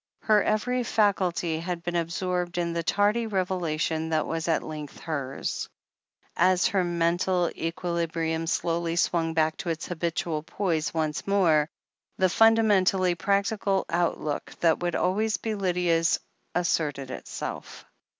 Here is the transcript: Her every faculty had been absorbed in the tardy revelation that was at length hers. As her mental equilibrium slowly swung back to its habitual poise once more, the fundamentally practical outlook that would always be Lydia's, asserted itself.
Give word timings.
Her 0.23 0.41
every 0.41 0.81
faculty 0.81 1.59
had 1.59 1.83
been 1.83 1.95
absorbed 1.95 2.57
in 2.57 2.73
the 2.73 2.81
tardy 2.81 3.27
revelation 3.27 4.09
that 4.09 4.25
was 4.25 4.47
at 4.47 4.63
length 4.63 4.99
hers. 5.01 5.69
As 6.35 6.65
her 6.69 6.83
mental 6.83 7.51
equilibrium 7.55 8.47
slowly 8.47 8.95
swung 8.95 9.35
back 9.35 9.57
to 9.57 9.69
its 9.69 9.89
habitual 9.89 10.41
poise 10.41 10.91
once 10.91 11.27
more, 11.27 11.69
the 12.17 12.29
fundamentally 12.29 13.13
practical 13.13 13.85
outlook 13.91 14.51
that 14.61 14.79
would 14.79 14.95
always 14.95 15.37
be 15.37 15.53
Lydia's, 15.53 16.19
asserted 16.55 17.11
itself. 17.11 17.85